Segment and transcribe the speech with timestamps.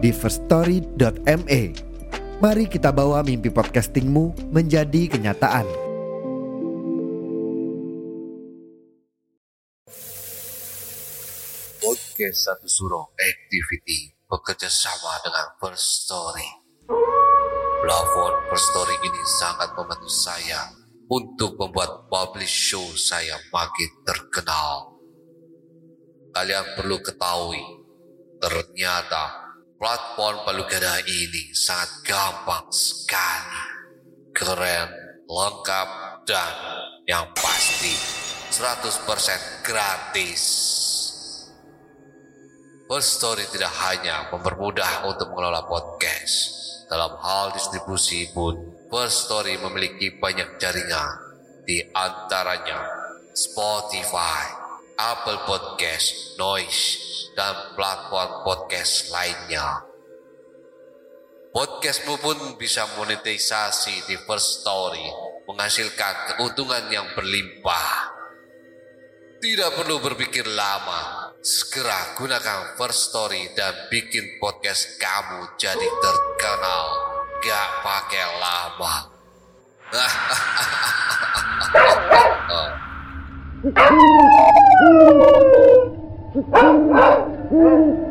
[0.00, 1.62] di firststory.me.
[2.40, 5.68] Mari kita bawa mimpi podcastingmu menjadi kenyataan.
[11.84, 16.48] Podcast Satu Suro Activity bekerja sama dengan First Story.
[17.84, 20.64] Platform First Story ini sangat membantu saya
[21.12, 24.96] untuk membuat publish show saya makin terkenal.
[26.32, 27.60] Kalian perlu ketahui,
[28.40, 29.49] ternyata
[29.80, 33.64] platform Palugada ini sangat gampang sekali.
[34.36, 34.92] Keren,
[35.24, 35.88] lengkap,
[36.28, 36.52] dan
[37.08, 37.96] yang pasti
[38.52, 40.42] 100% gratis.
[42.84, 46.36] First Story tidak hanya mempermudah untuk mengelola podcast,
[46.92, 48.60] dalam hal distribusi pun
[48.92, 51.16] First Story memiliki banyak jaringan,
[51.64, 52.84] di antaranya
[53.32, 54.44] Spotify,
[55.00, 59.84] Apple Podcast, Noise, dan platform podcast lainnya.
[61.50, 65.02] Podcastmu pun bisa monetisasi di First Story,
[65.50, 68.14] menghasilkan keuntungan yang berlimpah.
[69.42, 76.86] Tidak perlu berpikir lama, segera gunakan First Story dan bikin podcast kamu jadi terkenal.
[77.42, 78.94] Gak pakai lama.
[86.52, 88.09] 啊嗯啊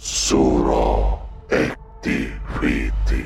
[0.00, 1.20] Suro
[1.52, 3.20] Activity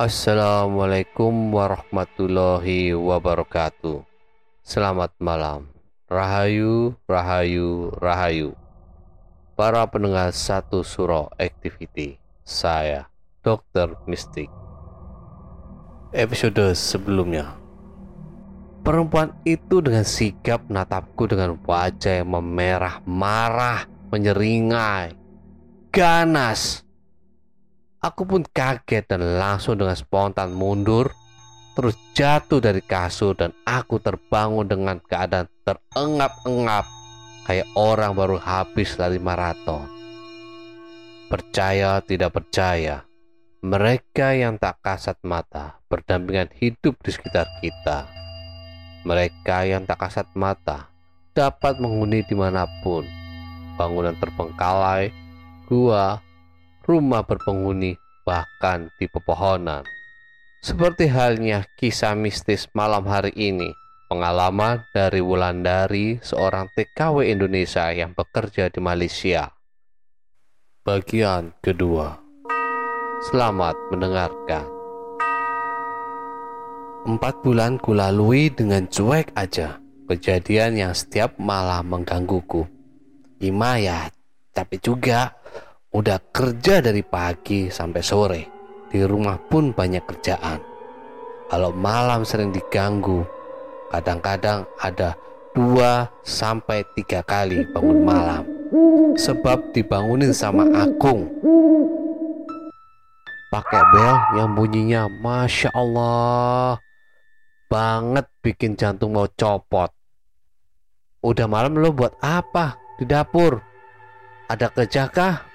[0.00, 4.00] Assalamualaikum warahmatullahi wabarakatuh.
[4.64, 5.68] Selamat malam.
[6.08, 8.56] Rahayu, rahayu, rahayu.
[9.52, 12.16] Para pendengar satu suro activity.
[12.40, 13.12] Saya,
[13.44, 13.92] Dr.
[14.08, 14.48] Mistik.
[16.16, 17.60] Episode sebelumnya.
[18.80, 25.12] Perempuan itu dengan sigap menatapku dengan wajah yang memerah, marah, menyeringai,
[25.92, 26.84] ganas.
[27.98, 31.10] Aku pun kaget dan langsung dengan spontan mundur,
[31.74, 36.86] terus jatuh dari kasur dan aku terbangun dengan keadaan terengap-engap
[37.48, 39.88] kayak orang baru habis lari maraton.
[41.28, 43.04] Percaya tidak percaya,
[43.58, 48.06] mereka yang tak kasat mata berdampingan hidup di sekitar kita.
[49.02, 50.92] Mereka yang tak kasat mata
[51.34, 53.02] dapat menghuni di mana pun,
[53.78, 55.14] bangunan terbengkalai,
[55.70, 56.18] gua,
[56.82, 57.94] rumah berpenghuni,
[58.26, 59.86] bahkan di pepohonan.
[60.58, 63.70] Seperti halnya kisah mistis malam hari ini,
[64.10, 69.54] pengalaman dari Wulandari, seorang TKW Indonesia yang bekerja di Malaysia.
[70.82, 72.18] Bagian kedua.
[73.30, 74.66] Selamat mendengarkan.
[77.06, 79.78] Empat bulan kulalui dengan cuek aja
[80.08, 82.77] kejadian yang setiap malam menggangguku.
[83.38, 84.10] Ima ya,
[84.50, 85.30] tapi juga
[85.94, 88.42] udah kerja dari pagi sampai sore.
[88.90, 90.58] Di rumah pun banyak kerjaan.
[91.46, 93.22] Kalau malam sering diganggu,
[93.94, 95.14] kadang-kadang ada
[95.54, 98.42] dua sampai tiga kali bangun malam.
[99.14, 101.30] Sebab dibangunin sama Akung.
[103.54, 106.82] Pakai bel yang bunyinya Masya Allah
[107.70, 109.94] banget bikin jantung mau copot.
[111.22, 113.62] Udah malam lo buat apa di dapur?
[114.50, 115.46] Ada kerja kah?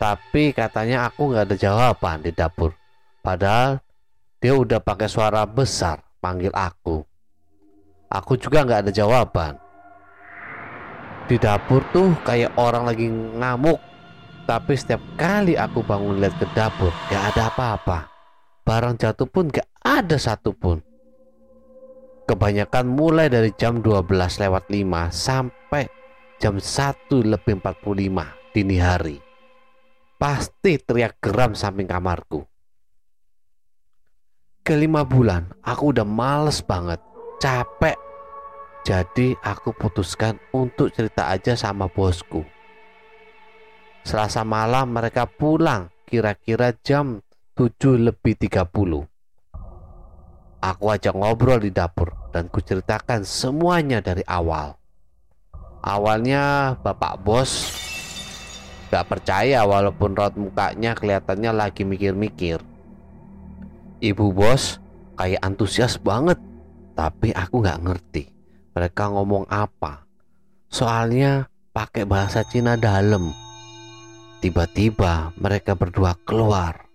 [0.00, 2.74] Tapi katanya aku nggak ada jawaban di dapur.
[3.22, 3.78] Padahal
[4.42, 7.04] dia udah pakai suara besar panggil aku.
[8.10, 9.54] Aku juga nggak ada jawaban.
[11.30, 13.78] Di dapur tuh kayak orang lagi ngamuk.
[14.50, 18.10] Tapi setiap kali aku bangun lihat ke dapur, gak ada apa-apa.
[18.66, 20.82] Barang jatuh pun gak ada satupun.
[22.26, 24.10] Kebanyakan mulai dari jam 12
[24.42, 25.99] lewat 5 sampai
[26.40, 29.20] jam 1 lebih 45 dini hari.
[30.16, 32.48] Pasti teriak geram samping kamarku.
[34.64, 36.96] Kelima bulan, aku udah males banget,
[37.44, 37.96] capek.
[38.88, 42.40] Jadi aku putuskan untuk cerita aja sama bosku.
[44.00, 47.20] Selasa malam mereka pulang kira-kira jam
[47.52, 49.04] 7 lebih 30.
[50.60, 54.79] Aku ajak ngobrol di dapur dan kuceritakan semuanya dari awal.
[55.80, 57.72] Awalnya bapak bos
[58.92, 62.60] gak percaya walaupun raut mukanya kelihatannya lagi mikir-mikir.
[64.00, 64.80] Ibu bos
[65.16, 66.40] kayak antusias banget,
[66.96, 68.24] tapi aku nggak ngerti
[68.74, 70.08] mereka ngomong apa.
[70.70, 73.34] Soalnya pakai bahasa Cina dalam.
[74.40, 76.88] Tiba-tiba mereka berdua keluar.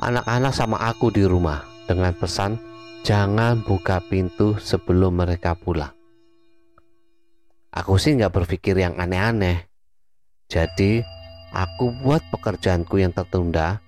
[0.00, 2.58] Anak-anak sama aku di rumah dengan pesan
[3.06, 5.99] jangan buka pintu sebelum mereka pulang.
[7.70, 9.70] Aku sih nggak berpikir yang aneh-aneh.
[10.50, 11.02] Jadi
[11.54, 13.78] aku buat pekerjaanku yang tertunda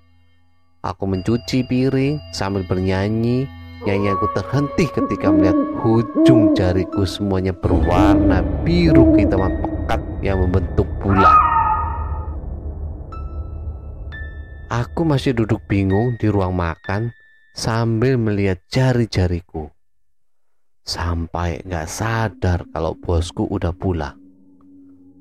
[0.82, 3.46] Aku mencuci piring sambil bernyanyi.
[3.86, 11.34] Nyanyianku terhenti ketika melihat hujung jariku semuanya berwarna biru kehitaman pekat yang membentuk bulan.
[14.74, 17.14] Aku masih duduk bingung di ruang makan
[17.54, 19.70] sambil melihat jari-jariku.
[20.82, 24.18] Sampai gak sadar kalau bosku udah pulang.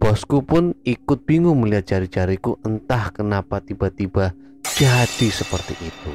[0.01, 4.33] Bosku pun ikut bingung melihat jari-jariku entah kenapa tiba-tiba
[4.73, 6.13] jadi seperti itu.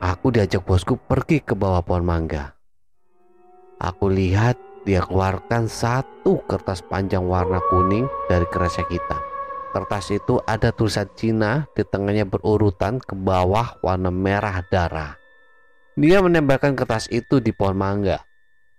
[0.00, 2.56] Aku diajak bosku pergi ke bawah pohon mangga.
[3.80, 9.20] Aku lihat dia keluarkan satu kertas panjang warna kuning dari kresek hitam.
[9.76, 15.19] Kertas itu ada tulisan Cina di tengahnya berurutan ke bawah warna merah darah.
[15.98, 18.22] Dia menembakkan kertas itu di pohon mangga,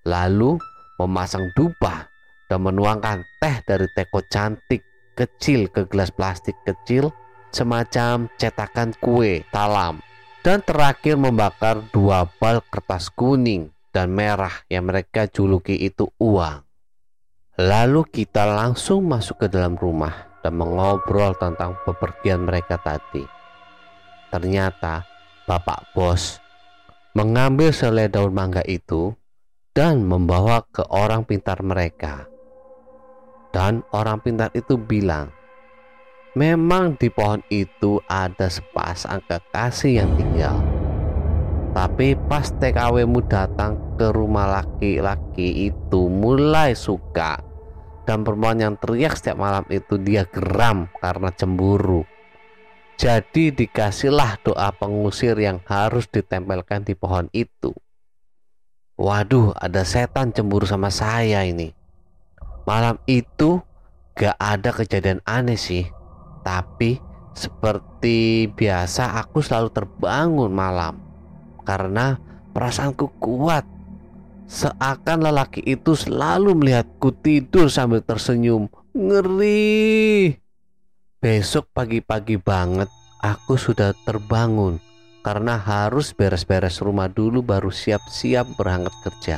[0.08, 0.56] lalu
[0.96, 2.08] memasang dupa
[2.48, 4.80] dan menuangkan teh dari teko cantik
[5.20, 7.12] kecil ke gelas plastik kecil
[7.52, 10.00] semacam cetakan kue talam
[10.40, 16.64] dan terakhir membakar dua bal kertas kuning dan merah yang mereka juluki itu uang.
[17.60, 23.22] Lalu kita langsung masuk ke dalam rumah dan mengobrol tentang bepergian mereka tadi.
[24.32, 25.04] Ternyata
[25.46, 26.40] bapak bos
[27.12, 29.12] mengambil selai daun mangga itu
[29.76, 32.28] dan membawa ke orang pintar mereka.
[33.52, 35.32] Dan orang pintar itu bilang,
[36.32, 40.64] Memang di pohon itu ada sepasang kekasih yang tinggal.
[41.76, 47.36] Tapi pas TKWmu datang ke rumah laki-laki itu mulai suka
[48.08, 52.08] dan perempuan yang teriak setiap malam itu dia geram karena cemburu.
[53.00, 57.72] Jadi dikasihlah doa pengusir yang harus ditempelkan di pohon itu.
[59.00, 61.74] Waduh, ada setan cemburu sama saya ini.
[62.68, 63.64] Malam itu
[64.14, 65.90] gak ada kejadian aneh sih
[66.42, 66.98] tapi
[67.32, 71.00] seperti biasa aku selalu terbangun malam
[71.64, 72.20] karena
[72.52, 73.64] perasaanku kuat.
[74.52, 78.68] Seakan lelaki itu selalu melihatku tidur sambil tersenyum.
[78.92, 80.36] Ngeri.
[81.22, 82.90] Besok pagi-pagi banget
[83.22, 84.82] aku sudah terbangun
[85.22, 89.38] karena harus beres-beres rumah dulu baru siap-siap berangkat kerja.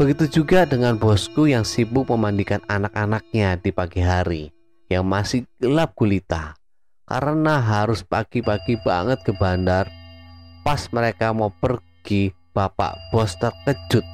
[0.00, 4.48] Begitu juga dengan bosku yang sibuk memandikan anak-anaknya di pagi hari
[4.88, 6.56] yang masih gelap gulita
[7.04, 9.92] karena harus pagi-pagi banget ke bandar.
[10.64, 14.08] Pas mereka mau pergi, bapak bos terkejut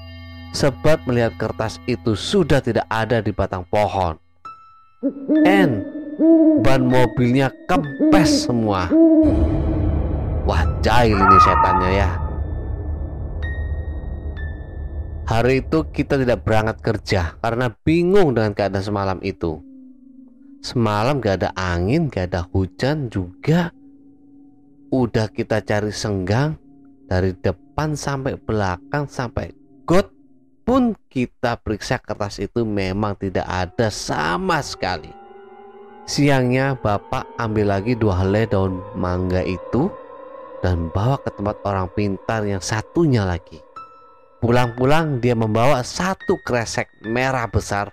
[0.51, 4.19] sebab melihat kertas itu sudah tidak ada di batang pohon.
[5.47, 5.96] And
[6.65, 8.89] ban mobilnya kempes semua.
[10.47, 12.11] Wah, jahil ini setannya ya.
[15.27, 19.59] Hari itu kita tidak berangkat kerja karena bingung dengan keadaan semalam itu.
[20.63, 23.75] Semalam gak ada angin, gak ada hujan juga.
[24.95, 26.55] Udah kita cari senggang
[27.11, 29.51] dari depan sampai belakang sampai
[29.83, 30.15] got
[30.63, 35.26] pun kita periksa kertas itu memang tidak ada sama sekali.
[36.07, 39.91] Siangnya bapak ambil lagi dua helai daun mangga itu
[40.63, 43.59] dan bawa ke tempat orang pintar yang satunya lagi.
[44.39, 47.91] Pulang-pulang dia membawa satu kresek merah besar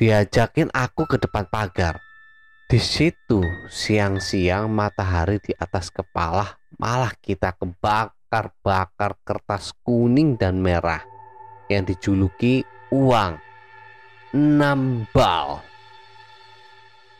[0.00, 2.00] diajakin aku ke depan pagar.
[2.72, 11.04] Di situ siang-siang matahari di atas kepala malah kita kebakar-bakar kertas kuning dan merah
[11.68, 13.36] yang dijuluki uang
[14.32, 15.71] enam bal.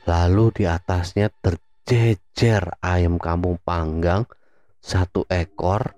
[0.03, 4.27] Lalu di atasnya terjejer ayam kampung panggang
[4.83, 5.95] satu ekor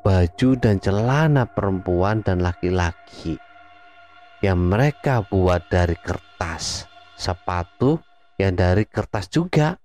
[0.00, 3.36] baju dan celana perempuan dan laki-laki
[4.40, 8.00] yang mereka buat dari kertas, sepatu
[8.40, 9.76] yang dari kertas juga,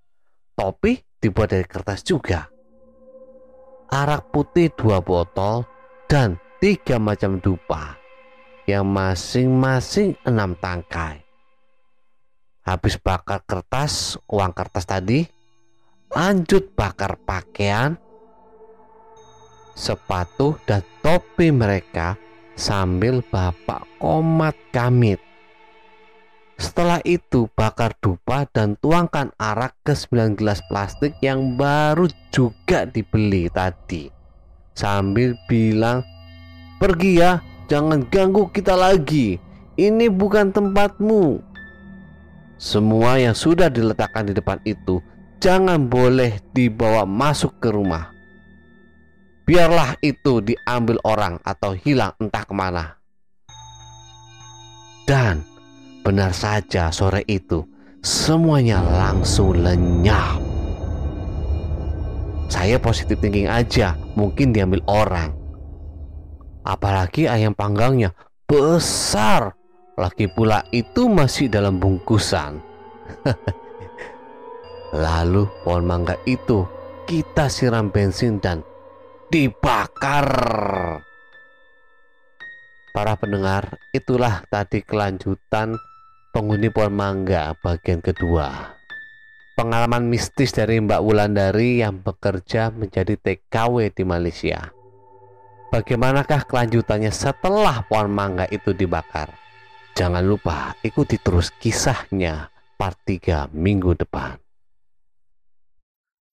[0.55, 2.47] topi dibuat dari kertas juga,
[3.91, 5.67] arak putih dua botol
[6.07, 7.99] dan tiga macam dupa
[8.63, 11.24] yang masing-masing enam tangkai.
[12.65, 15.21] Habis bakar kertas, uang kertas tadi,
[16.09, 17.93] lanjut bakar pakaian,
[19.77, 22.17] sepatu dan topi mereka
[22.57, 25.21] sambil bapak komat kamit.
[26.57, 33.45] Setelah itu bakar dupa dan tuangkan arak ke 9 gelas plastik yang baru juga dibeli
[33.53, 34.09] tadi.
[34.73, 36.01] Sambil bilang,
[36.81, 39.37] pergi ya, jangan ganggu kita lagi.
[39.77, 41.53] Ini bukan tempatmu.
[42.55, 45.03] Semua yang sudah diletakkan di depan itu
[45.43, 48.15] jangan boleh dibawa masuk ke rumah
[49.45, 52.97] biarlah itu diambil orang atau hilang entah ke mana.
[55.05, 55.45] Dan
[56.01, 57.61] benar saja sore itu
[58.01, 60.41] semuanya langsung lenyap.
[62.49, 65.33] Saya positif thinking aja, mungkin diambil orang.
[66.65, 68.13] Apalagi ayam panggangnya
[68.49, 69.53] besar,
[69.95, 72.59] lagi pula itu masih dalam bungkusan.
[74.95, 76.67] Lalu pohon mangga itu
[77.07, 78.63] kita siram bensin dan
[79.31, 80.27] dibakar.
[82.95, 85.75] Para pendengar, itulah tadi kelanjutan
[86.31, 88.75] penghuni pohon mangga bagian kedua.
[89.55, 94.71] Pengalaman mistis dari Mbak Wulandari yang bekerja menjadi TKW di Malaysia.
[95.71, 99.44] Bagaimanakah kelanjutannya setelah pohon mangga itu dibakar?
[99.95, 104.35] Jangan lupa ikuti terus kisahnya part 3 minggu depan.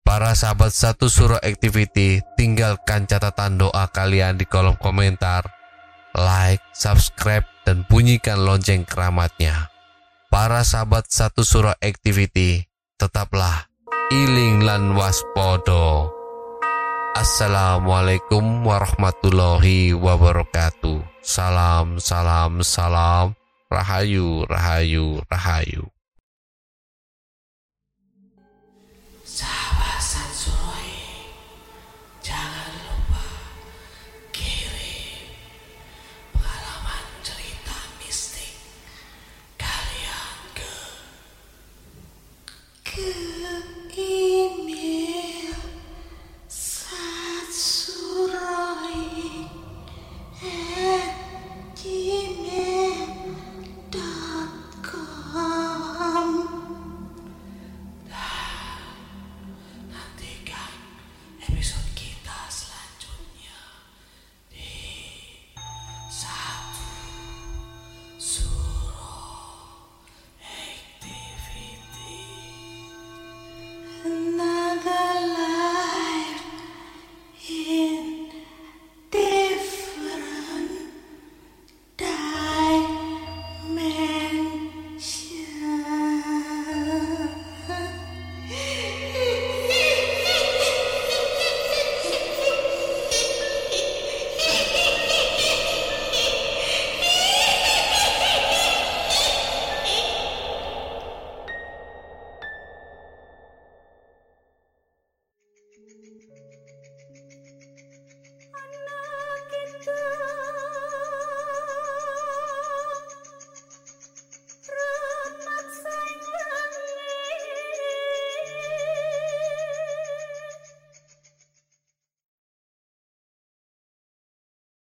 [0.02, 5.46] Para sahabat satu suruh activity, tinggalkan catatan doa kalian di kolom komentar,
[6.18, 9.70] like, subscribe, dan bunyikan lonceng keramatnya.
[10.26, 12.66] Para sahabat satu surah activity,
[12.98, 13.70] tetaplah
[14.10, 16.10] iling lan waspodo.
[17.14, 21.04] Assalamualaikum warahmatullahi wabarakatuh.
[21.22, 23.41] Salam, salam, salam.
[23.72, 25.91] Rahayu, rahayu, rahayu.